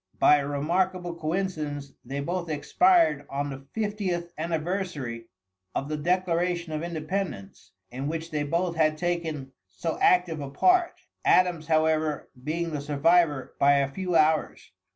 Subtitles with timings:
[0.17, 5.27] By a remarkable coincidence, they both expired on the fiftieth anniversary
[5.75, 11.01] of the Declaration of Independence, in which they both had taken so active a part,
[11.23, 14.71] Adams, however, being the survivor by a few hours.